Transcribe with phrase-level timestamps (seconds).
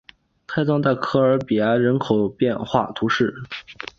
[0.47, 3.43] 泰藏代科尔比埃人口变化图示